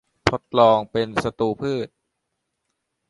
[0.29, 1.87] ทดลองเป็นศัตรูพืช